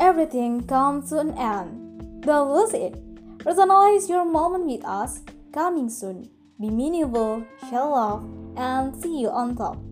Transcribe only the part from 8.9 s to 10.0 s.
see you on top.